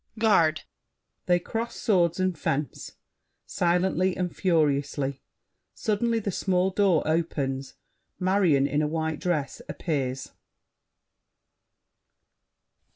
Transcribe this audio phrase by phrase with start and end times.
[0.17, 0.61] Garde!
[1.27, 2.93] [They cross swords and fence,
[3.45, 5.21] silently and furiously.
[5.75, 7.75] Suddenly the small door opens,
[8.19, 10.31] Marion in a white dress appears.